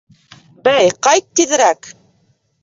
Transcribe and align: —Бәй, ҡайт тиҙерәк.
—Бәй, 0.67 0.89
ҡайт 1.09 1.27
тиҙерәк. 1.41 1.93